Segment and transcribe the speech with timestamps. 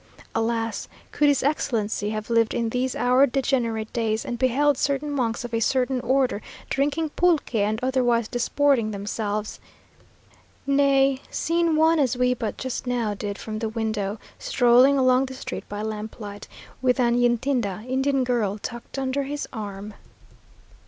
[0.33, 0.87] Alas!
[1.11, 5.53] could his Excellency have lived in these our degenerate days, and beheld certain monks of
[5.53, 9.59] a certain order drinking pulque and otherwise disporting themselves!
[10.65, 15.35] nay, seen one, as we but just now did from the window, strolling along the
[15.35, 16.47] street by lamplight,
[16.81, 19.93] with an Yntida (Indian girl) tucked under his arm!....